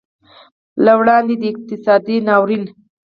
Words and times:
له 0.83 0.91
وړاندې 0.99 1.33
د 1.37 1.43
اقتصادي 1.53 2.15
ناورین 2.27 2.63